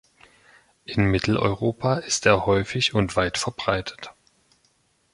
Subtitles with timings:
[0.85, 4.09] In Mitteleuropa ist er häufig und weit verbreitet.